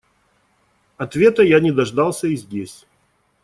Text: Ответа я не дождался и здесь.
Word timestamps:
Ответа 0.97 1.43
я 1.43 1.59
не 1.59 1.71
дождался 1.71 2.25
и 2.27 2.35
здесь. 2.35 2.87